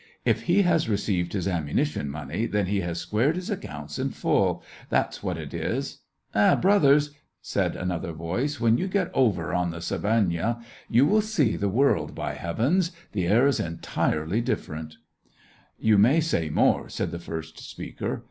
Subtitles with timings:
[0.33, 4.63] "If he has received his ammunition money, then he has squared his accounts in full—
[4.89, 5.99] that's what it is!""
[6.33, 7.11] Eh, brothers!"
[7.53, 10.59] said another voice," when you get over on the Severnaya
[10.89, 12.91] you will see the world, by heavens!
[13.11, 15.87] The air is entirely dif ferent." 1 68 SEVASTOPOL IN AUGUST.
[15.87, 18.19] You may say more!" said the first speaker.